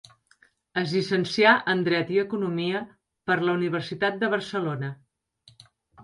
[0.81, 2.81] Es llicencià en dret i economia
[3.31, 4.91] per la Universitat de Barcelona.